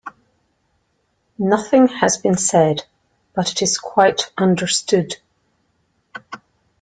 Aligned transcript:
Nothing 1.37 1.87
has 1.87 2.17
been 2.17 2.35
said, 2.35 2.85
but 3.35 3.51
it 3.51 3.61
is 3.61 3.77
quite 3.77 4.31
understood. 4.35 5.17